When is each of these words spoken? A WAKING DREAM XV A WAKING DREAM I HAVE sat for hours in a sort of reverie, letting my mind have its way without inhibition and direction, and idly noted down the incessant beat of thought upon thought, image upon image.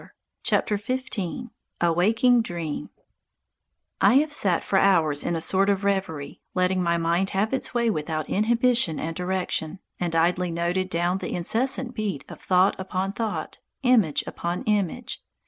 A 0.01 0.09
WAKING 0.51 0.81
DREAM 1.11 1.43
XV 1.43 1.51
A 1.81 1.93
WAKING 1.93 2.41
DREAM 2.41 2.89
I 4.01 4.15
HAVE 4.15 4.33
sat 4.33 4.63
for 4.63 4.79
hours 4.79 5.23
in 5.23 5.35
a 5.35 5.41
sort 5.41 5.69
of 5.69 5.83
reverie, 5.83 6.41
letting 6.55 6.81
my 6.81 6.97
mind 6.97 7.29
have 7.37 7.53
its 7.53 7.75
way 7.75 7.87
without 7.91 8.27
inhibition 8.27 8.99
and 8.99 9.15
direction, 9.15 9.77
and 9.99 10.15
idly 10.15 10.49
noted 10.49 10.89
down 10.89 11.19
the 11.19 11.35
incessant 11.35 11.93
beat 11.93 12.25
of 12.29 12.41
thought 12.41 12.73
upon 12.79 13.13
thought, 13.13 13.59
image 13.83 14.23
upon 14.25 14.63
image. 14.63 15.21